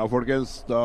Ja, 0.00 0.06
folkens. 0.08 0.62
Da 0.64 0.80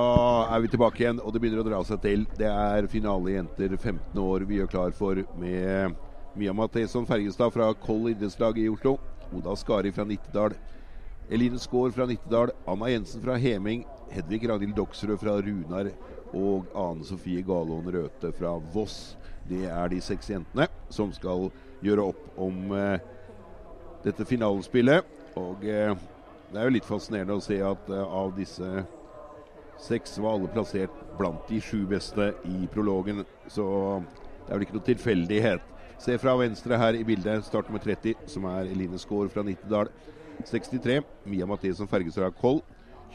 er 0.52 0.60
vi 0.60 0.68
tilbake 0.68 1.00
igjen, 1.00 1.22
og 1.24 1.32
det 1.32 1.40
begynner 1.40 1.62
å 1.62 1.64
dra 1.64 1.78
seg 1.88 2.02
til. 2.04 2.26
Det 2.36 2.50
er 2.52 2.88
finale 2.92 3.38
jenter 3.38 3.72
15 3.78 4.18
år 4.20 4.44
vi 4.44 4.58
gjør 4.58 4.68
klar 4.74 4.96
for 4.98 5.22
med 5.40 5.94
Mia 6.36 6.52
Matheson 6.52 7.06
Fergestad 7.08 7.54
fra 7.56 7.70
Koll 7.80 8.10
idrettslag 8.12 8.58
i 8.60 8.66
Oslo. 8.68 8.98
Oda 9.32 9.54
Skari 9.56 9.94
fra 9.96 10.04
Nittedal. 10.04 10.58
Eline 11.32 11.62
Skaar 11.64 11.94
fra 11.96 12.10
Nittedal. 12.10 12.52
Anna 12.68 12.90
Jensen 12.92 13.24
fra 13.24 13.38
Heming. 13.40 13.86
Hedvig 14.12 14.50
Ragnhild 14.52 14.76
Doksrød 14.76 15.22
fra 15.22 15.38
Runar. 15.46 15.94
Og 16.36 16.68
Ane 16.76 17.08
Sofie 17.08 17.46
Galaaen 17.48 17.88
Røthe 17.96 18.34
fra 18.36 18.52
Voss. 18.74 19.16
Det 19.48 19.64
er 19.70 19.94
de 19.96 20.02
seks 20.04 20.34
jentene 20.34 20.68
som 20.92 21.16
skal 21.16 21.48
gjøre 21.88 22.10
opp 22.12 22.44
om 22.50 22.76
eh, 22.76 23.00
dette 24.04 24.28
finalespillet. 24.28 25.08
Og 25.40 25.64
eh, 25.64 25.96
det 26.52 26.60
er 26.60 26.68
jo 26.68 26.76
litt 26.76 26.92
fascinerende 26.92 27.40
å 27.40 27.48
se 27.48 27.62
at 27.64 27.96
eh, 27.96 28.14
av 28.20 28.36
disse 28.36 28.84
seks 29.82 30.18
var 30.22 30.36
alle 30.36 30.52
plassert 30.52 30.94
blant 31.20 31.48
de 31.50 31.60
sju 31.64 31.86
beste 31.90 32.32
i 32.48 32.68
prologen. 32.74 33.24
Så 33.48 33.66
det 34.46 34.50
er 34.50 34.58
vel 34.58 34.68
ikke 34.68 34.78
noe 34.78 34.90
tilfeldighet. 34.90 35.72
Se 36.02 36.18
fra 36.20 36.36
venstre 36.38 36.78
her 36.78 36.98
i 36.98 37.06
bildet 37.08 37.46
start 37.48 37.70
nummer 37.70 37.84
30, 37.84 38.26
som 38.30 38.48
er 38.52 38.68
Eline 38.72 39.00
Skaar 39.00 39.30
fra 39.32 39.46
Nittedal. 39.48 39.92
63 40.46 41.00
Mia 41.32 41.48
Mathesen 41.48 41.88
Fergestad 41.88 42.36
Koll. 42.42 42.62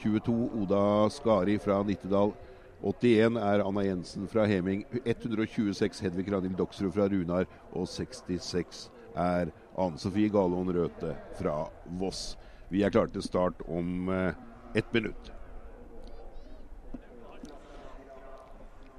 22 0.01 0.33
Oda 0.63 0.85
Skari 1.13 1.59
fra 1.61 1.83
Nittedal. 1.85 2.33
81 2.81 3.37
er 3.37 3.63
Anna 3.67 3.85
Jensen 3.85 4.29
fra 4.29 4.47
Heming. 4.49 4.87
126 5.05 6.01
Hedvig 6.07 6.33
Ranhild 6.33 6.57
Doksrud 6.57 6.95
fra 6.97 7.09
Runar. 7.13 7.49
Og 7.77 7.89
66 7.89 8.87
er 9.15 9.53
Anne 9.77 10.01
Sofie 10.01 10.33
Galon 10.33 10.73
Røthe 10.73 11.13
fra 11.39 11.67
Voss. 12.01 12.39
Vi 12.71 12.85
er 12.87 12.95
klare 12.95 13.13
til 13.13 13.27
start 13.27 13.61
om 13.69 14.09
eh, 14.15 14.33
ett 14.79 14.93
minutt. 14.95 15.33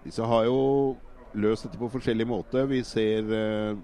Disse 0.03 0.25
har 0.25 0.45
jo 0.47 0.59
løst 1.38 1.67
dette 1.67 1.80
på 1.80 1.89
forskjellig 1.94 2.27
måte. 2.27 2.66
Vi 2.69 2.81
ser 2.88 3.27
eh, 3.38 3.75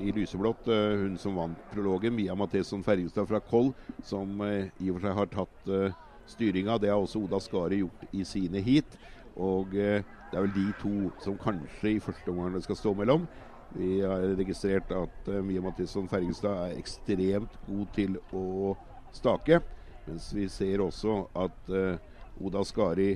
i 0.00 0.12
lyseblått 0.16 0.68
eh, 0.72 1.02
hun 1.04 1.18
som 1.20 1.36
vant 1.38 1.64
prologen, 1.72 2.16
Mia 2.16 2.36
Matheson 2.38 2.84
Ferjestad 2.86 3.28
fra 3.28 3.40
Koll, 3.44 3.72
som 4.06 4.40
eh, 4.46 4.70
i 4.80 4.90
og 4.90 4.98
for 4.98 5.08
seg 5.08 5.18
har 5.18 5.32
tatt 5.34 5.72
eh, 5.72 5.98
styringa. 6.28 6.78
Det 6.80 6.92
har 6.92 7.00
også 7.00 7.22
Oda 7.24 7.40
Skari 7.42 7.82
gjort 7.82 8.08
i 8.12 8.24
sine 8.26 8.62
heat. 8.64 8.98
Og 9.38 9.76
eh, 9.76 10.00
det 10.30 10.36
er 10.36 10.44
vel 10.44 10.56
de 10.56 10.66
to 10.80 10.94
som 11.24 11.38
kanskje 11.40 11.94
i 11.94 12.02
første 12.02 12.32
omgang 12.32 12.56
det 12.56 12.64
skal 12.66 12.80
stå 12.80 12.94
mellom. 12.98 13.28
Vi 13.76 13.98
har 14.00 14.24
registrert 14.38 14.92
at 14.96 15.28
uh, 15.28 15.42
Mia 15.44 15.60
Matheson 15.60 16.08
Fergestad 16.08 16.70
er 16.70 16.78
ekstremt 16.80 17.58
god 17.66 17.90
til 17.96 18.16
å 18.32 18.72
stake. 19.12 19.60
Mens 20.06 20.30
vi 20.32 20.46
ser 20.52 20.80
også 20.80 21.18
at 21.36 21.72
uh, 21.72 22.00
Oda 22.40 22.62
Skari 22.64 23.10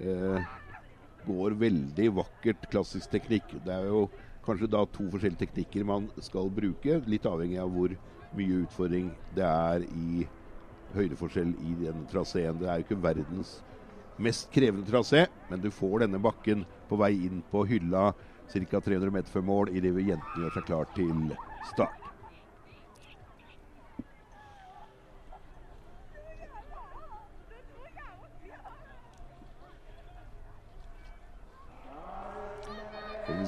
uh, 0.00 0.40
går 1.26 1.56
veldig 1.60 2.08
vakkert 2.16 2.66
klassisk 2.70 3.12
teknikk. 3.12 3.56
Det 3.64 3.74
er 3.74 3.88
jo 3.90 4.06
kanskje 4.46 4.70
da 4.72 4.84
to 4.88 5.06
forskjellige 5.12 5.44
teknikker 5.44 5.86
man 5.88 6.08
skal 6.24 6.50
bruke, 6.54 7.00
litt 7.06 7.28
avhengig 7.28 7.60
av 7.60 7.72
hvor 7.74 7.94
mye 8.36 8.62
utfordring 8.64 9.14
det 9.34 9.46
er 9.46 9.84
i 9.90 10.28
høydeforskjell 10.94 11.54
i 11.58 11.74
denne 11.82 12.06
traseen. 12.10 12.58
Det 12.60 12.68
er 12.70 12.80
jo 12.80 12.88
ikke 12.88 13.02
verdens 13.02 13.58
mest 14.20 14.50
krevende 14.52 14.88
trasé, 14.88 15.26
men 15.48 15.62
du 15.62 15.70
får 15.72 16.04
denne 16.04 16.20
bakken 16.22 16.66
på 16.90 16.98
vei 17.00 17.14
inn 17.28 17.44
på 17.50 17.64
hylla 17.68 18.10
ca. 18.50 18.80
300 18.82 19.14
meter 19.14 19.32
før 19.32 19.46
mål 19.46 19.72
idet 19.72 19.94
jentene 20.02 20.44
gjør 20.44 20.56
seg 20.58 20.66
klar 20.66 20.90
til 20.96 21.34
start. 21.64 21.99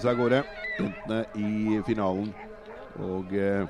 Seg 0.03 0.17
av 0.17 0.19
gårde, 0.19 0.39
jentene 0.81 1.17
i 1.39 1.79
finalen. 1.87 2.33
Og 2.99 3.31
eh, 3.39 3.69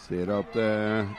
Ser 0.00 0.32
at, 0.32 0.56
eh, 0.56 1.12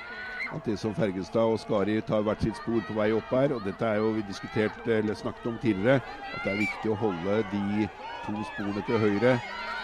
at 0.50 0.66
det 0.66 0.80
som 0.82 0.96
Fergestad 0.98 1.54
og 1.54 1.62
Skari 1.62 2.00
tar 2.02 2.26
hvert 2.26 2.42
sitt 2.42 2.58
spor 2.58 2.82
på 2.82 2.98
vei 2.98 3.12
opp 3.14 3.30
her. 3.38 3.54
og 3.54 3.62
Dette 3.66 3.86
er 3.86 4.02
jo 4.02 4.10
vi 4.18 4.26
diskutert, 4.26 4.82
eller 4.90 5.14
snakket 5.14 5.52
om 5.52 5.62
tidligere, 5.62 6.02
at 6.34 6.42
det 6.42 6.56
er 6.56 6.64
viktig 6.66 6.90
å 6.90 6.98
holde 6.98 7.44
de 7.54 7.92
to 8.26 8.42
sporene 8.50 8.82
til 8.82 8.98
høyre. 9.06 9.38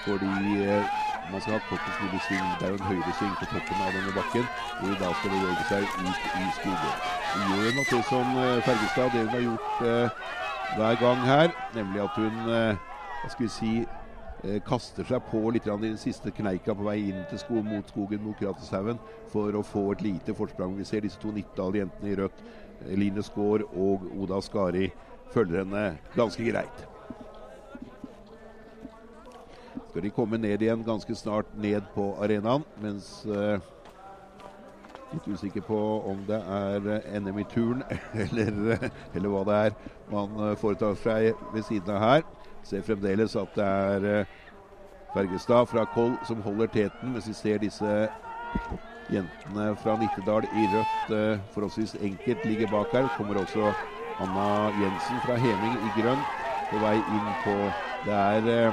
Fordi 0.05 0.33
eh, 0.65 0.83
man 1.31 1.41
skal 1.41 1.57
ha 1.57 1.61
kortest 1.69 2.27
sving. 2.27 2.43
Det 2.59 2.67
er 2.67 2.73
jo 2.73 2.79
en 2.79 2.89
høyresving 2.89 3.33
på 3.39 3.49
toppen 3.53 3.85
av 3.85 3.95
denne 3.95 4.13
bakken. 4.17 4.45
Hvor 4.79 4.93
da 5.03 5.13
skal 5.19 5.33
bevege 5.37 5.63
seg 5.69 5.87
ut 6.07 6.21
i 6.41 6.45
skogen. 6.57 6.93
Det 7.31 7.47
gjør 7.47 7.79
Mathison 7.79 8.35
eh, 8.43 8.61
Fergestad 8.67 9.15
det 9.15 9.25
hun 9.25 9.35
har 9.37 9.47
gjort 9.47 9.81
eh, 9.93 10.21
hver 10.75 11.01
gang 11.03 11.25
her, 11.27 11.57
nemlig 11.75 12.05
at 12.07 12.21
hun 12.21 12.53
eh, 12.59 12.85
hva 13.21 13.33
skal 13.33 13.45
vi 13.45 13.51
si 13.53 13.73
Eh, 14.41 14.57
kaster 14.65 15.05
seg 15.05 15.21
på 15.29 15.39
litt 15.53 15.67
i 15.69 15.73
den 15.83 15.99
siste 16.01 16.31
kneika 16.33 16.73
på 16.73 16.87
vei 16.87 16.97
inn 17.11 17.19
til 17.29 17.37
sko 17.37 17.61
mot 17.61 17.91
skogen 17.93 18.23
mot 18.25 18.39
Kratishaugen 18.39 18.97
for 19.29 19.53
å 19.53 19.61
få 19.61 19.91
et 19.93 20.01
lite 20.01 20.33
forsprang. 20.33 20.73
Vi 20.79 20.87
ser 20.87 21.05
disse 21.05 21.21
to 21.21 21.33
Nittdal-jentene 21.35 22.09
i 22.09 22.17
rødt, 22.17 22.41
Line 22.97 23.21
Skaar 23.21 23.67
og 23.69 24.07
Oda 24.17 24.41
Skari, 24.41 24.89
følger 25.29 25.61
henne 25.61 25.91
ganske 26.17 26.47
greit. 26.47 26.90
Skal 29.91 30.05
de 30.05 30.09
komme 30.15 30.37
ned 30.39 30.61
igjen 30.63 30.85
ganske 30.87 31.11
snart 31.19 31.49
ned 31.51 31.83
på 31.91 32.13
arenaen, 32.23 32.63
mens 32.79 33.25
eh, 33.27 33.59
Litt 35.11 35.25
usikker 35.27 35.65
på 35.67 35.77
om 36.07 36.21
det 36.23 36.37
er 36.39 36.85
NM 37.19 37.41
i 37.41 37.43
turn 37.51 37.81
eller, 38.23 38.85
eller 39.11 39.33
hva 39.33 39.41
det 39.49 39.57
er 39.65 39.73
man 40.07 40.37
foretar 40.55 40.95
seg 40.95 41.41
ved 41.51 41.65
siden 41.67 41.91
av 41.91 41.99
her. 41.99 42.23
Ser 42.63 42.85
fremdeles 42.87 43.35
at 43.35 43.51
det 43.59 43.65
er 43.67 44.29
Fergestad 45.11 45.67
fra 45.67 45.83
Koll 45.83 46.15
som 46.23 46.39
holder 46.45 46.71
teten, 46.71 47.11
mens 47.11 47.27
vi 47.27 47.35
ser 47.35 47.59
disse 47.59 47.97
jentene 49.11 49.73
fra 49.81 49.97
Nittedal 49.99 50.47
i 50.47 50.69
rødt 50.71 51.11
forholdsvis 51.51 51.97
enkelt 51.99 52.47
ligger 52.47 52.71
bak 52.71 52.95
her. 52.95 53.11
Kommer 53.11 53.41
også 53.41 53.73
Anna 54.15 54.71
Jensen 54.79 55.19
fra 55.19 55.35
Heming 55.35 55.75
i 55.75 55.91
grønn 55.91 56.23
på 56.71 56.79
vei 56.79 57.01
inn 57.03 57.33
på 57.35 57.73
Det 57.99 58.15
er 58.15 58.71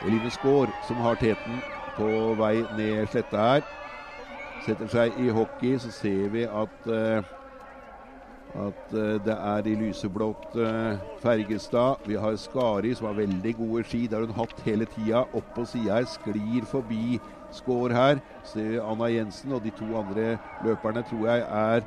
Eline 0.00 0.30
Skaar 0.32 0.72
som 0.84 1.02
har 1.04 1.18
teten 1.20 1.60
på 1.96 2.08
vei 2.40 2.64
ned 2.70 3.10
sletta 3.10 3.44
her. 3.44 3.66
Setter 4.60 4.88
seg 4.92 5.16
i 5.20 5.28
hockey, 5.32 5.76
så 5.80 5.92
ser 5.92 6.32
vi 6.32 6.44
at 6.44 6.88
uh, 6.92 7.20
at 8.50 8.94
uh, 8.96 9.14
det 9.22 9.34
er 9.34 9.68
i 9.70 9.76
lyseblått 9.78 10.56
uh, 10.58 10.98
Fergestad. 11.22 12.02
Vi 12.08 12.16
har 12.18 12.36
Skari, 12.40 12.94
som 12.98 13.06
har 13.06 13.20
veldig 13.20 13.52
gode 13.56 13.84
ski. 13.86 14.06
Det 14.06 14.18
har 14.18 14.26
hun 14.26 14.40
hatt 14.40 14.64
hele 14.66 14.88
tida. 14.90 15.22
Opp 15.32 15.52
på 15.54 15.66
sida 15.70 16.00
her. 16.00 16.08
Sklir 16.10 16.66
forbi 16.66 17.20
Skår 17.54 17.94
her. 17.94 18.22
Så 18.42 18.64
Anna 18.82 19.10
Jensen 19.12 19.54
og 19.54 19.62
de 19.64 19.70
to 19.74 19.92
andre 19.98 20.38
løperne 20.58 21.04
tror 21.06 21.28
jeg 21.30 21.46
er 21.46 21.86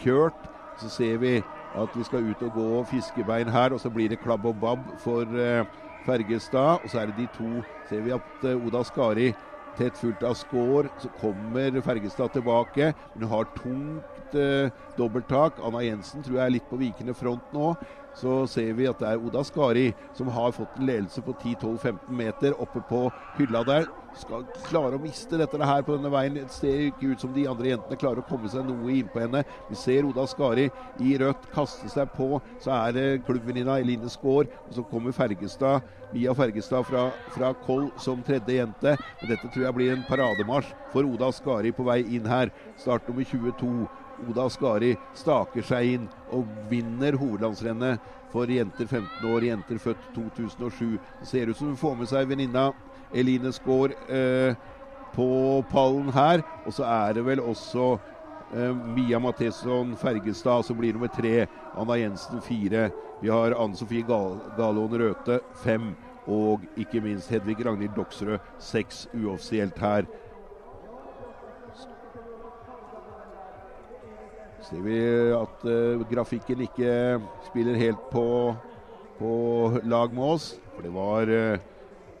kjørt. 0.00 0.48
Så 0.78 0.88
ser 0.88 1.20
vi 1.20 1.34
at 1.76 1.94
vi 1.94 2.06
skal 2.06 2.24
ut 2.24 2.42
og 2.46 2.54
gå 2.56 2.70
fiskebein 2.88 3.50
her, 3.52 3.74
og 3.76 3.80
så 3.82 3.90
blir 3.92 4.08
det 4.08 4.22
klabb 4.22 4.46
og 4.48 4.56
babb 4.62 4.88
for 5.02 5.28
uh, 5.28 5.68
Fergestad. 6.08 6.82
Og 6.82 6.90
så 6.90 7.02
er 7.02 7.12
det 7.12 7.20
de 7.20 7.28
to 7.36 7.60
Ser 7.88 8.02
vi 8.04 8.16
at 8.16 8.48
Oda 8.56 8.82
Skari 8.84 9.30
tett 9.78 9.98
fulgt 9.98 10.24
av 10.26 10.36
Skår. 10.38 10.88
Så 11.02 11.10
kommer 11.20 11.80
Fergestad 11.84 12.34
tilbake. 12.34 12.92
Hun 13.14 13.28
har 13.30 13.48
tungt 13.58 14.36
eh, 14.36 14.72
dobbelttak. 14.98 15.62
Anna 15.64 15.84
Jensen 15.86 16.24
tror 16.26 16.40
jeg 16.40 16.44
er 16.44 16.56
litt 16.58 16.68
på 16.70 16.80
vikende 16.80 17.16
front 17.16 17.54
nå. 17.54 17.72
Så 18.18 18.42
ser 18.50 18.72
vi 18.74 18.88
at 18.90 18.98
det 18.98 19.12
er 19.12 19.22
Oda 19.22 19.44
Skari 19.46 19.92
som 20.16 20.30
har 20.34 20.54
fått 20.56 20.78
en 20.78 20.88
ledelse 20.88 21.22
på 21.22 21.34
10-12-15 21.38 22.08
meter 22.18 22.56
oppe 22.58 22.82
på 22.88 23.04
hylla 23.38 23.62
der. 23.66 23.86
Skal 24.18 24.46
klare 24.66 24.98
å 24.98 25.02
miste 25.02 25.38
dette 25.38 25.60
her 25.62 25.84
på 25.86 25.94
denne 25.94 26.10
veien. 26.10 26.34
Det 26.40 26.48
ser 26.50 26.88
ikke 26.88 27.12
ut 27.12 27.22
som 27.22 27.34
de 27.36 27.44
andre 27.46 27.70
jentene 27.70 28.00
klarer 28.00 28.24
å 28.24 28.26
komme 28.26 28.50
seg 28.50 28.66
noe 28.66 28.96
innpå 28.96 29.22
henne. 29.22 29.44
Vi 29.68 29.78
ser 29.78 30.08
Oda 30.08 30.26
Skari 30.26 30.66
i 31.04 31.14
rødt 31.20 31.46
kaste 31.54 31.90
seg 31.92 32.10
på. 32.16 32.40
Så 32.64 32.72
er 32.74 32.96
det 32.96 33.06
klubbvenninna 33.28 33.78
Eline 33.78 34.10
Skaar. 34.10 34.50
Og 34.66 34.74
så 34.80 34.86
kommer 34.90 35.14
Fergestad, 35.14 35.86
Mia 36.10 36.34
Fergestad 36.34 36.88
fra, 36.88 37.06
fra 37.36 37.52
Koll 37.68 37.86
som 38.02 38.24
tredje 38.26 38.58
jente. 38.58 38.96
Men 39.20 39.30
dette 39.30 39.52
tror 39.52 39.68
jeg 39.68 39.78
blir 39.78 39.94
en 39.94 40.06
parademarsj 40.10 40.74
for 40.90 41.06
Oda 41.06 41.30
Skari 41.36 41.70
på 41.76 41.86
vei 41.86 42.00
inn 42.18 42.26
her. 42.26 42.50
Start 42.80 43.06
nummer 43.06 43.28
22. 43.28 43.86
Oda 44.26 44.48
Skari 44.50 44.94
staker 45.16 45.62
seg 45.66 45.94
inn 45.94 46.08
og 46.34 46.48
vinner 46.70 47.16
hovedlandsrennet 47.20 48.02
for 48.32 48.50
jenter 48.50 48.86
15 48.86 49.28
år, 49.30 49.46
jenter 49.48 49.78
født 49.80 50.10
2007. 50.14 50.98
Det 51.20 51.28
ser 51.30 51.50
ut 51.50 51.56
som 51.56 51.70
hun 51.70 51.80
får 51.80 51.96
med 52.00 52.10
seg 52.10 52.28
venninna 52.28 52.70
Eline 53.16 53.52
Skaar 53.56 53.94
eh, 54.12 54.58
på 55.14 55.28
pallen 55.70 56.12
her. 56.12 56.44
Og 56.66 56.76
så 56.76 56.86
er 56.88 57.16
det 57.16 57.24
vel 57.26 57.40
også 57.40 57.94
eh, 58.52 58.74
Mia 58.96 59.20
Matheson 59.22 59.96
Fergestad 60.00 60.66
som 60.68 60.78
blir 60.80 60.96
nummer 60.96 61.12
tre. 61.12 61.46
Anna 61.78 61.98
Jensen 62.00 62.44
fire. 62.44 62.90
Vi 63.22 63.32
har 63.32 63.56
Anne 63.56 63.78
Sofie 63.78 64.04
Gal 64.06 64.38
Galaaen 64.58 65.00
Røthe 65.02 65.40
fem. 65.64 65.94
og 66.28 66.60
ikke 66.76 67.00
minst 67.00 67.30
Hedvig 67.32 67.62
Ragnhild 67.64 67.94
Doksrød, 67.96 68.38
seks 68.60 69.06
uoffisielt 69.16 69.78
her. 69.80 70.04
Ser 74.68 74.82
vi 74.84 74.98
at 75.32 75.62
uh, 75.64 76.02
grafikken 76.10 76.60
ikke 76.66 76.92
spiller 77.46 77.78
helt 77.80 78.00
på, 78.12 78.52
på, 79.16 79.30
lag 79.88 80.12
med 80.12 80.24
oss. 80.34 80.48
For 80.74 80.84
det 80.84 80.90
var 80.92 81.30
uh, 81.32 81.62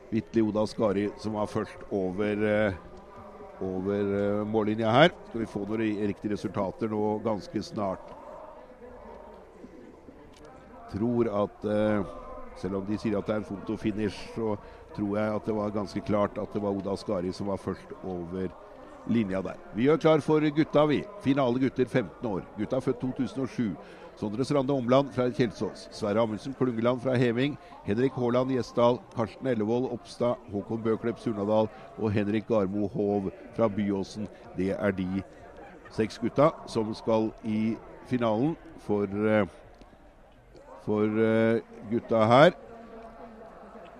Vitli 0.08 0.40
Oda 0.40 0.64
Skari 0.64 1.10
som 1.20 1.36
var 1.36 1.50
først 1.52 1.82
over, 1.92 2.40
uh, 2.40 2.78
over 3.68 4.14
uh, 4.14 4.46
mållinja 4.48 4.94
her. 4.94 5.12
Skal 5.28 5.42
vi 5.42 5.50
få 5.50 5.66
noen 5.66 6.00
riktige 6.08 6.32
resultater 6.32 6.88
nå 6.88 7.18
ganske 7.26 7.62
snart. 7.68 8.14
Tror 10.88 11.28
at 11.28 11.66
selv 12.56 12.78
om 12.78 12.86
de 12.88 12.96
sier 12.96 13.18
at 13.18 13.26
det 13.28 13.34
er 13.34 13.42
en 13.42 13.44
fotofinish, 13.44 14.22
så 14.32 14.54
tror 14.96 15.18
jeg 15.18 15.34
at 15.36 15.44
det 15.44 15.56
var 15.58 15.74
ganske 15.74 16.00
klart 16.00 16.40
at 16.40 16.54
det 16.56 16.62
var 16.64 16.80
Oda 16.80 16.96
Skari 16.96 17.34
som 17.36 17.52
var 17.52 17.60
først 17.60 17.92
over 18.00 18.48
linja 19.08 19.42
der. 19.42 19.56
Vi 19.74 19.86
gjør 19.86 19.96
klar 19.96 20.20
for 20.24 20.40
gutta, 20.54 20.84
vi. 20.86 21.02
Finale 21.24 21.58
gutter 21.58 21.86
15 21.86 22.28
år. 22.28 22.42
Gutta 22.58 22.80
født 22.80 23.00
2007. 23.00 23.76
Sondre 24.18 24.44
Strande 24.44 24.72
Omland 24.74 25.12
fra 25.14 25.28
Kjelsås. 25.30 25.88
Sverre 25.94 26.20
Amundsen 26.20 26.54
Klungeland 26.58 27.00
fra 27.00 27.14
Heving. 27.14 27.58
Henrik 27.84 28.12
Haaland 28.12 28.50
Gjesdal. 28.50 28.98
Karsten 29.16 29.46
Ellevold 29.46 29.92
Oppstad. 29.92 30.34
Håkon 30.52 30.82
Bøklepp 30.82 31.18
Surnadal. 31.18 31.68
Og 31.98 32.12
Henrik 32.12 32.48
Garmo 32.48 32.86
Hov 32.86 33.30
fra 33.56 33.68
Byåsen. 33.68 34.28
Det 34.56 34.74
er 34.78 34.90
de 34.90 35.22
seks 35.94 36.18
gutta 36.18 36.50
som 36.66 36.90
skal 36.94 37.30
i 37.44 37.76
finalen 38.08 38.56
for, 38.86 39.04
eh, 39.06 39.46
for 40.84 41.04
eh, 41.04 41.60
gutta 41.90 42.24
her. 42.26 42.50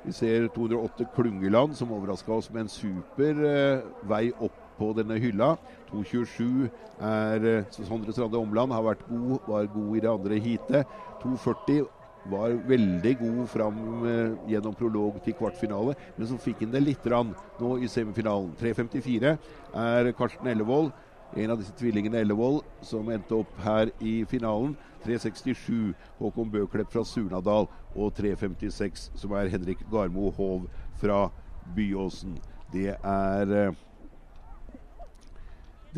Vi 0.05 0.13
ser 0.13 0.49
208 0.49 1.05
Klungeland 1.15 1.77
som 1.77 1.93
overraska 1.93 2.33
oss 2.33 2.51
med 2.51 2.61
en 2.61 2.69
super 2.69 3.45
eh, 3.45 3.83
vei 4.09 4.33
opp 4.41 4.68
på 4.79 4.93
denne 4.97 5.19
hylla. 5.21 5.55
2.27 5.91 6.69
er 7.05 7.47
eh, 7.49 7.79
Sondre 7.79 8.15
Strande 8.15 8.41
Omland 8.41 8.75
har 8.75 8.85
vært 8.87 9.07
god, 9.09 9.39
var 9.49 9.71
god 9.75 9.95
i 9.97 10.03
det 10.05 10.11
andre 10.13 10.41
heatet. 10.45 10.99
2.40 11.23 11.87
var 12.29 12.55
veldig 12.69 13.15
god 13.19 13.43
fram 13.49 13.79
eh, 14.07 14.37
gjennom 14.53 14.77
prolog 14.77 15.19
til 15.25 15.37
kvartfinale, 15.39 15.95
men 16.17 16.29
så 16.29 16.39
fikk 16.43 16.65
han 16.65 16.75
det 16.75 16.85
litt 16.85 17.07
rann 17.09 17.35
nå 17.61 17.77
i 17.83 17.91
semifinalen. 17.91 18.53
3.54 18.61 19.37
er 19.85 20.13
Karsten 20.19 20.51
Ellevold, 20.51 20.93
en 21.37 21.53
av 21.53 21.61
disse 21.61 21.75
tvillingene 21.77 22.23
Ellevold, 22.25 22.63
som 22.85 23.09
endte 23.13 23.37
opp 23.37 23.59
her 23.65 23.93
i 24.01 24.23
finalen. 24.29 24.77
3.67 25.05 25.93
Håkon 26.19 26.51
Bøklepp 26.51 26.91
fra 26.93 27.05
Surnadal, 27.07 27.69
og 27.95 28.15
3.56 28.19 29.11
som 29.19 29.35
er 29.39 29.51
Henrik 29.53 29.85
Garmo 29.93 30.33
Hov 30.37 30.67
fra 31.01 31.29
Byåsen. 31.77 32.39
Det 32.73 32.93
er 32.97 33.55
eh, 33.57 33.85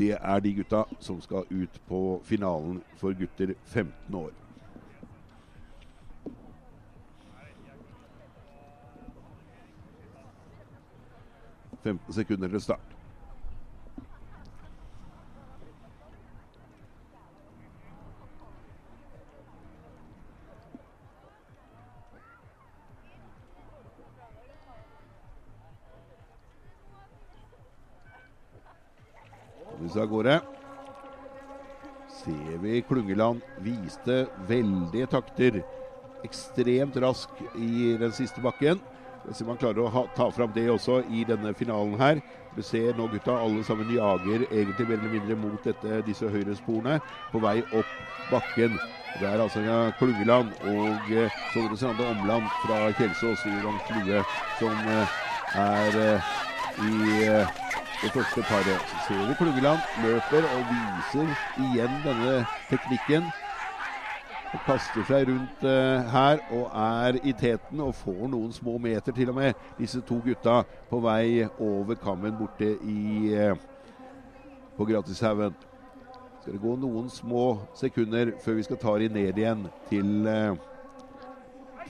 det 0.01 0.17
er 0.17 0.41
de 0.41 0.55
gutta 0.55 0.85
som 1.01 1.21
skal 1.21 1.45
ut 1.51 1.81
på 1.89 2.23
finalen 2.25 2.79
for 2.97 3.13
gutter 3.13 3.53
15 3.65 4.15
år. 4.15 4.31
Femten 11.85 12.13
sekunder 12.13 12.49
til 12.49 12.61
start. 12.61 13.00
Magnus 29.91 30.03
av 30.03 30.07
gårde. 30.07 30.41
Ser 32.25 32.59
vi 32.59 32.83
Klungeland 32.83 33.41
viste 33.59 34.27
veldige 34.49 35.07
takter. 35.07 35.63
Ekstremt 36.25 36.97
rask 36.97 37.31
i 37.59 37.97
den 37.99 38.13
siste 38.13 38.41
bakken. 38.41 38.79
Så 39.33 39.45
man 39.45 39.57
klarer 39.57 39.83
å 39.85 39.91
ha, 39.91 40.05
ta 40.17 40.31
fram 40.31 40.53
det 40.55 40.69
også 40.71 41.03
i 41.11 41.25
denne 41.25 41.53
finalen 41.55 41.99
her. 42.01 42.21
Vi 42.57 42.63
ser 42.63 42.95
nå 42.97 43.09
gutta 43.11 43.35
alle 43.37 43.65
sammen 43.65 43.91
jager 43.95 44.47
egentlig 44.51 44.89
mer 44.89 44.99
eller 44.99 45.13
mindre 45.13 45.37
mot 45.37 45.65
dette, 45.65 46.03
disse 46.07 46.29
høyresporene 46.29 47.01
på 47.33 47.43
vei 47.43 47.61
opp 47.63 47.97
bakken. 48.31 48.79
Det 49.21 49.27
er 49.27 49.43
altså 49.43 49.63
Klungeland 49.99 50.55
og 50.71 51.11
eh, 51.11 51.41
Sondre 51.53 51.77
Strande 51.77 52.07
Omland 52.07 52.47
fra 52.63 52.85
Kjelsås 52.99 53.43
i 53.51 53.57
rang 53.65 53.81
20 53.91 54.23
som 54.61 54.93
eh, 54.95 55.19
er 55.59 55.99
eh, 56.05 56.31
i 56.87 57.27
eh, 57.27 57.59
det 58.01 58.13
første 58.13 58.43
paret. 58.49 58.81
Ser 59.05 59.27
vi 59.29 59.35
Klungeland 59.37 59.81
løper 60.01 60.47
og 60.49 60.65
viser 60.71 61.35
igjen 61.61 62.01
denne 62.05 62.45
teknikken. 62.71 63.29
Og 64.51 64.63
kaster 64.67 65.05
seg 65.07 65.29
rundt 65.29 65.63
uh, 65.63 66.09
her 66.11 66.41
og 66.51 66.65
er 66.75 67.21
i 67.23 67.35
teten 67.39 67.83
og 67.85 67.95
får 67.95 68.25
noen 68.33 68.51
små 68.53 68.79
meter 68.83 69.15
til 69.15 69.31
og 69.31 69.37
med, 69.37 69.59
disse 69.79 70.01
to 70.03 70.19
gutta 70.25 70.63
på 70.91 70.99
vei 71.05 71.45
over 71.61 71.95
kammen 72.01 72.35
borte 72.39 72.73
i 72.83 73.31
uh, 73.37 73.53
på 74.79 74.89
Gratishaugen. 74.89 75.55
Skal 76.41 76.57
det 76.57 76.63
gå 76.65 76.75
noen 76.81 77.13
små 77.13 77.45
sekunder 77.79 78.33
før 78.43 78.59
vi 78.59 78.67
skal 78.67 78.81
ta 78.81 78.97
de 78.99 79.11
ned 79.13 79.39
igjen 79.39 79.69
til, 79.93 80.27
uh, 80.27 80.57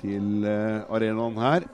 til 0.02 0.44
arenaen 0.44 1.40
her. 1.40 1.70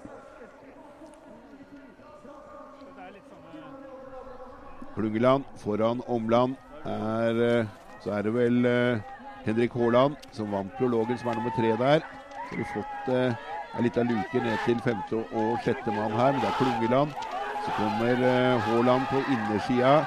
Klungeland 4.97 5.45
foran 5.61 6.01
Omland. 6.09 6.57
Er, 6.87 7.37
eh, 7.45 7.69
så 8.01 8.15
er 8.17 8.25
det 8.25 8.33
vel 8.33 8.65
uh, 8.65 9.03
Henrik 9.45 9.75
Haaland 9.77 10.17
som 10.33 10.49
vant 10.55 10.73
prologen, 10.79 11.19
som 11.21 11.29
er 11.29 11.37
nummer 11.37 11.53
tre 11.53 11.75
der. 11.77 12.05
Så 12.47 12.55
har 12.55 12.63
vi 12.63 12.69
fått 12.71 13.11
ei 13.13 13.83
lita 13.85 14.05
luke 14.07 14.41
ned 14.41 14.63
til 14.65 14.81
femte 14.81 15.19
og 15.19 15.61
sjette 15.61 15.93
mann 15.93 16.17
her, 16.17 16.33
men 16.33 16.41
det 16.45 16.49
er 16.49 16.57
Klungeland. 16.57 17.13
Så 17.61 17.75
kommer 17.77 18.23
Haaland 18.65 19.09
på 19.11 19.21
innersida. 19.27 20.07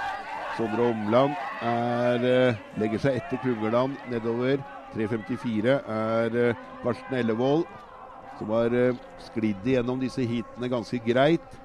Sondre 0.50 0.88
Omland 0.90 1.36
er, 1.62 2.58
legger 2.80 3.04
seg 3.04 3.20
etter 3.20 3.42
Klungeland 3.42 4.00
nedover. 4.10 4.64
3.54 4.96 5.76
er 5.78 6.56
Karsten 6.82 7.20
Ellevold, 7.20 7.68
som 8.40 8.56
har 8.56 8.74
sklidd 9.22 9.68
igjennom 9.68 10.02
disse 10.02 10.26
heatene 10.26 10.72
ganske 10.72 11.02
greit. 11.04 11.60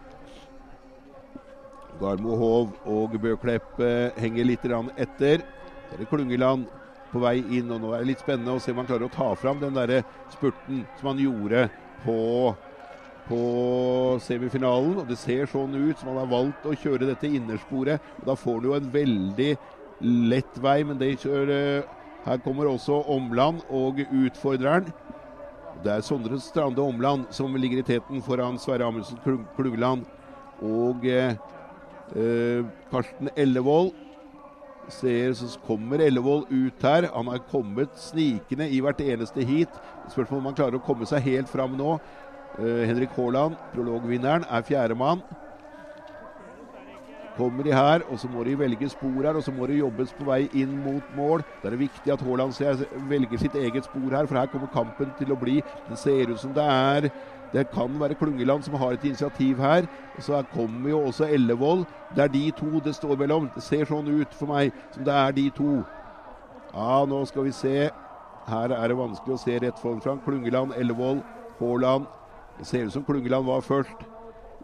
Garmo 2.00 2.36
Hov 2.38 2.72
og 2.90 3.14
Bøklepp 3.22 3.78
henger 4.18 4.48
litt 4.48 4.64
etter. 4.96 5.44
Så 5.88 5.94
er 5.94 6.02
det 6.02 6.08
Klungeland 6.10 6.66
på 7.14 7.22
vei 7.22 7.38
inn, 7.54 7.70
og 7.70 7.80
nå 7.82 7.92
er 7.94 8.02
det 8.02 8.10
litt 8.12 8.22
spennende 8.24 8.56
å 8.56 8.62
se 8.62 8.74
om 8.74 8.82
han 8.82 8.88
klarer 8.88 9.06
å 9.06 9.14
ta 9.14 9.30
fram 9.38 9.60
den 9.62 9.76
der 9.76 10.00
spurten 10.34 10.82
som 10.98 11.12
han 11.12 11.22
gjorde 11.22 11.68
på, 12.02 12.18
på 13.28 13.40
semifinalen. 14.24 14.98
Og 15.02 15.08
Det 15.10 15.18
ser 15.20 15.46
sånn 15.50 15.76
ut 15.78 16.00
som 16.00 16.10
han 16.10 16.22
har 16.24 16.32
valgt 16.32 16.66
å 16.66 16.74
kjøre 16.74 17.10
dette 17.12 17.30
innersporet. 17.30 18.02
og 18.20 18.30
Da 18.30 18.38
får 18.38 18.58
han 18.58 18.68
jo 18.68 18.76
en 18.78 18.92
veldig 18.98 19.50
lett 20.34 20.58
vei, 20.62 20.80
men 20.84 20.98
det 21.00 21.16
kjører 21.22 21.84
Her 22.24 22.38
kommer 22.40 22.64
også 22.70 23.02
Omland 23.12 23.60
og 23.68 23.98
utfordreren. 24.00 24.86
Det 25.84 25.90
er 25.92 26.04
Sondre 26.06 26.38
Strande 26.40 26.80
Omland 26.80 27.26
som 27.36 27.52
ligger 27.60 27.82
i 27.82 27.84
teten 27.84 28.22
foran 28.24 28.56
Sverre 28.56 28.86
Amundsen 28.88 29.20
Klungeland. 29.20 30.06
Og 30.64 31.04
eh, 31.04 31.34
Eh, 32.12 32.64
Karsten 32.90 33.30
Ellevold. 33.36 33.92
Ser, 34.88 35.32
så 35.32 35.48
kommer 35.64 36.02
Ellevold 36.04 36.50
ut 36.50 36.82
her. 36.82 37.08
Han 37.14 37.30
har 37.32 37.40
kommet 37.50 37.94
snikende 37.96 38.68
i 38.68 38.82
hvert 38.84 39.00
eneste 39.00 39.44
heat. 39.44 39.72
Spørsmålet 40.12 40.42
om 40.42 40.50
han 40.50 40.58
klarer 40.58 40.76
å 40.76 40.84
komme 40.84 41.08
seg 41.08 41.24
helt 41.24 41.48
fram 41.48 41.78
nå. 41.78 41.96
Eh, 42.58 42.84
Henrik 42.86 43.16
Haaland, 43.16 43.56
prologvinneren, 43.72 44.44
er 44.44 44.62
fjerdemann. 44.62 45.24
Kommer 47.34 47.64
de 47.66 47.72
her, 47.74 48.04
og 48.12 48.20
så 48.20 48.28
må 48.30 48.44
de 48.46 48.52
velge 48.54 48.86
spor 48.92 49.24
her, 49.24 49.34
og 49.34 49.42
så 49.42 49.50
må 49.50 49.66
det 49.66 49.80
jobbes 49.80 50.12
på 50.14 50.28
vei 50.28 50.44
inn 50.54 50.76
mot 50.84 51.16
mål. 51.16 51.42
Da 51.62 51.66
er 51.66 51.74
det 51.74 51.80
viktig 51.88 52.12
at 52.12 52.22
Haaland 52.22 52.54
velger 53.10 53.40
sitt 53.40 53.56
eget 53.58 53.88
spor 53.88 54.14
her, 54.14 54.28
for 54.28 54.38
her 54.38 54.52
kommer 54.52 54.70
kampen 54.70 55.10
til 55.18 55.32
å 55.32 55.40
bli 55.40 55.56
Det 55.88 55.98
ser 55.98 56.30
ut 56.30 56.38
som 56.38 56.52
det 56.54 56.62
er 56.62 57.10
det 57.52 57.70
kan 57.70 58.00
være 58.00 58.14
Klungeland 58.14 58.62
som 58.62 58.74
har 58.74 58.92
et 58.92 59.04
initiativ 59.04 59.58
her. 59.58 59.86
Så 60.18 60.42
kommer 60.54 60.90
jo 60.90 61.00
også 61.06 61.24
Ellevold. 61.24 61.84
Det 62.16 62.24
er 62.24 62.28
de 62.28 62.50
to 62.50 62.80
det 62.84 62.94
står 62.94 63.16
mellom. 63.16 63.50
Det 63.54 63.62
ser 63.62 63.84
sånn 63.84 64.08
ut 64.08 64.34
for 64.34 64.50
meg 64.50 64.72
som 64.94 65.04
det 65.04 65.14
er 65.14 65.36
de 65.36 65.44
to. 65.54 65.76
Ja, 66.74 67.04
nå 67.06 67.20
skal 67.30 67.46
vi 67.46 67.52
se. 67.54 67.90
Her 68.48 68.74
er 68.74 68.88
det 68.88 68.98
vanskelig 68.98 69.36
å 69.36 69.40
se 69.40 69.58
rett 69.62 69.78
foran 69.78 70.02
fram. 70.02 70.20
Klungeland, 70.24 70.74
Ellevold, 70.76 71.22
Haaland. 71.60 72.10
Det 72.58 72.66
ser 72.66 72.88
ut 72.88 72.92
som 72.92 73.04
Klungeland 73.04 73.46
var 73.46 73.62
først. 73.62 74.02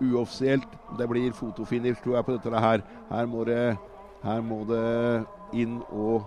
Uoffisielt. 0.01 0.69
Det 0.99 1.09
blir 1.09 1.33
fotofinish, 1.33 2.03
tror 2.03 2.17
jeg, 2.17 2.25
på 2.25 2.37
dette 2.37 2.67
her. 2.67 2.83
Her 3.11 3.27
må 3.27 3.45
det, 3.45 3.77
her 4.25 4.41
må 4.43 4.65
det 4.69 5.25
inn 5.53 5.81
og 5.93 6.27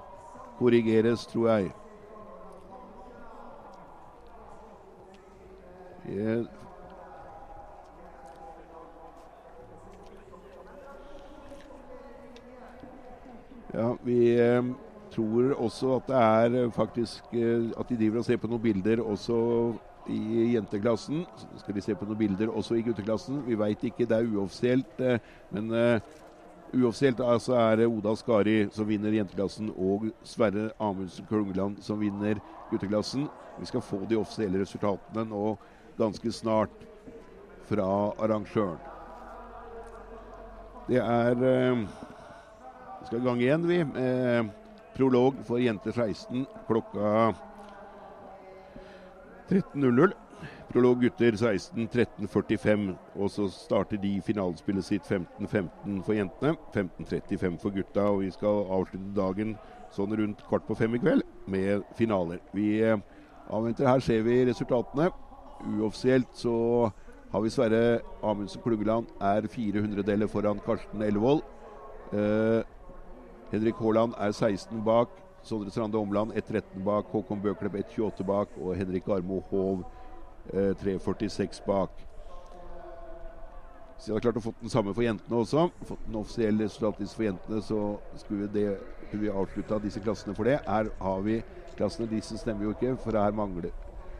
korrigeres, 0.59 1.27
tror 1.27 1.49
jeg. 1.49 1.71
Ja, 13.73 13.95
vi 14.03 14.39
eh, 14.39 14.63
tror 15.11 15.55
også 15.57 15.95
at 15.95 16.09
det 16.11 16.19
er 16.19 16.57
eh, 16.63 16.71
faktisk 16.71 17.31
eh, 17.33 17.71
at 17.79 17.89
de 17.89 17.97
driver 17.97 18.19
og 18.21 18.27
ser 18.27 18.37
på 18.37 18.49
noen 18.51 18.61
bilder 18.61 19.01
også 19.01 19.37
i 20.13 20.51
jenteklassen. 20.53 21.23
Så 21.39 21.63
skal 21.63 21.75
de 21.75 21.81
se 21.81 21.95
på 21.97 22.05
noen 22.05 22.19
bilder 22.19 22.51
også 22.53 22.77
i 22.77 22.83
gutteklassen? 22.85 23.41
Vi 23.47 23.57
veit 23.57 23.81
ikke, 23.83 24.05
det 24.05 24.17
er 24.19 24.29
uoffisielt. 24.29 25.01
Men 25.55 25.71
uoffisielt 26.73 27.21
altså 27.23 27.55
er 27.55 27.81
det 27.81 27.87
Oda 27.87 28.13
Skari 28.19 28.57
som 28.75 28.89
vinner 28.89 29.15
jenteklassen, 29.15 29.71
og 29.71 30.09
Sverre 30.27 30.69
Amundsen 30.79 31.25
Klungeland 31.29 31.79
som 31.81 32.01
vinner 32.03 32.43
gutteklassen. 32.69 33.29
Vi 33.59 33.71
skal 33.71 33.81
få 33.81 34.03
de 34.09 34.19
offisielle 34.19 34.59
resultatene 34.61 35.23
nå 35.31 35.55
ganske 35.97 36.31
snart 36.31 36.87
fra 37.69 37.87
arrangøren. 38.21 38.81
Det 40.87 40.99
er 40.99 41.35
Vi 43.03 43.07
skal 43.07 43.19
i 43.19 43.23
gang 43.23 43.41
igjen, 43.41 43.67
vi. 43.67 43.79
Eh, 43.79 44.45
prolog 44.95 45.39
for 45.47 45.59
jenter 45.59 45.91
16 45.91 46.45
klokka 46.67 47.33
13.00. 49.49 50.13
Prolog 50.73 51.01
gutter 51.01 51.35
16 51.35 51.87
13.45. 51.87 52.95
Og 53.15 53.29
så 53.29 53.47
starter 53.51 53.97
de 54.01 54.21
finalespillet 54.25 54.85
sitt 54.85 55.05
15.15 55.05 55.99
for 56.05 56.13
jentene. 56.17 56.55
15.35 56.73 57.59
for 57.61 57.69
gutta. 57.75 58.07
Og 58.09 58.23
vi 58.23 58.31
skal 58.33 58.63
avslutte 58.73 59.13
dagen 59.17 59.57
sånn 59.93 60.15
rundt 60.17 60.41
kvart 60.47 60.65
på 60.65 60.77
fem 60.79 60.95
i 60.97 61.01
kveld 61.03 61.21
med 61.45 61.83
finaler. 61.97 62.41
Vi 62.57 62.79
eh, 62.81 62.97
avventer. 63.49 63.89
Her 63.91 64.01
ser 64.01 64.25
vi 64.25 64.41
resultatene. 64.49 65.11
Uoffisielt 65.63 66.27
så 66.37 66.91
har 67.31 67.41
vi 67.41 67.49
Sverre 67.49 68.01
Amundsen 68.21 68.61
Klungeland 68.61 69.07
er 69.21 69.47
400-deler 69.49 70.27
foran 70.27 70.59
Karsten 70.65 71.01
Ellevold. 71.01 71.41
Eh, 72.13 72.61
Henrik 73.51 73.79
Haaland 73.81 74.13
er 74.19 74.31
16 74.31 74.83
bak. 74.85 75.09
Sondre 75.43 75.71
Strande 75.71 75.97
Omland 75.97 76.31
1.13 76.33 76.83
bak. 76.85 77.05
Håkon 77.11 77.41
Bøklepp 77.41 77.75
1.28 77.75 78.23
bak. 78.23 78.57
Og 78.61 78.75
Henrik 78.75 79.07
Armo 79.07 79.39
Hov 79.49 79.83
eh, 80.53 80.73
3.46 80.83 81.65
bak. 81.65 81.89
Så 83.97 84.11
vi 84.11 84.13
har 84.17 84.23
klart 84.25 84.37
å 84.37 84.43
fått 84.43 84.59
den 84.59 84.71
samme 84.71 84.91
for 84.93 85.05
jentene 85.05 85.37
også. 85.39 85.69
Fått 85.87 86.05
den 86.05 86.17
offisielle 86.19 86.65
resultatliste 86.65 87.15
for 87.15 87.23
jentene, 87.23 87.61
så 87.63 87.77
skulle 88.19 88.47
vi, 88.47 88.49
det, 88.57 88.77
skulle 89.07 89.21
vi 89.23 89.29
avslutta 89.31 89.77
disse 89.79 90.01
klassene 90.03 90.35
for 90.35 90.49
det. 90.49 90.57
Her 90.67 90.89
har 90.99 91.21
vi 91.23 91.37
klassene. 91.77 92.09
Disse 92.11 92.37
stemmer 92.41 92.67
jo 92.67 92.73
ikke, 92.75 92.97
for 92.99 93.15
her 93.15 93.31
mangler, 93.37 93.71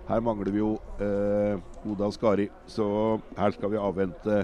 her 0.08 0.24
mangler 0.24 0.52
vi 0.52 0.60
jo 0.62 0.74
eh, 1.02 1.60
Oda 1.90 2.10
Skari. 2.12 2.50
Så 2.68 2.86
her 3.38 3.56
skal 3.56 3.72
vi 3.72 3.82
avvente 3.82 4.44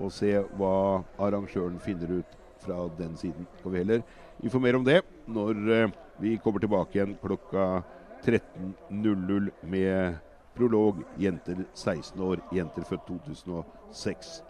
og 0.00 0.12
se 0.14 0.32
hva 0.58 1.02
arrangøren 1.20 1.80
finner 1.82 2.20
ut 2.20 2.36
fra 2.60 2.84
den 2.98 3.16
siden. 3.16 3.48
Skal 3.58 3.72
vi 3.72 3.82
heller 3.82 4.04
informere 4.44 4.80
om 4.80 4.84
det 4.86 5.00
når 5.26 5.64
eh, 5.74 5.96
vi 6.20 6.36
kommer 6.42 6.62
tilbake 6.62 6.98
igjen 6.98 7.16
klokka 7.22 7.82
13.00 8.24 9.50
med 9.62 10.20
prolog 10.56 11.00
jenter 11.18 11.64
16 11.74 12.20
år, 12.20 12.42
jenter 12.52 12.84
født 12.84 13.06
2006. 13.08 14.40